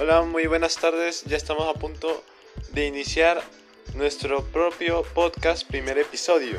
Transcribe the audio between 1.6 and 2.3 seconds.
a punto